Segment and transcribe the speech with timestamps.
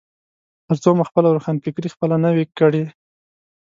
[0.67, 2.83] ترڅو مو خپله روښانفکري خپله نه وي کړي.